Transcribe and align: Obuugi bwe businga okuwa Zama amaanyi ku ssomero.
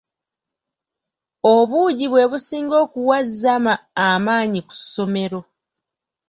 Obuugi 1.53 2.05
bwe 2.11 2.23
businga 2.31 2.75
okuwa 2.85 3.17
Zama 3.41 3.73
amaanyi 4.07 4.59
ku 4.67 4.73
ssomero. 4.79 5.39